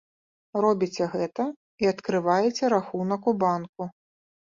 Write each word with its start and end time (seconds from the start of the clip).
Робіце 0.65 1.03
гэта, 1.15 1.45
і 1.85 1.91
адкрываеце 1.93 2.75
рахунак 2.79 3.21
у 3.33 3.39
банку. 3.47 3.83